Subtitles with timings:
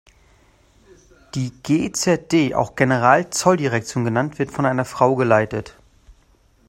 [1.35, 5.77] Die G-Z-D, auch Generalzolldirektion genannt wird von einer Frau geleitet.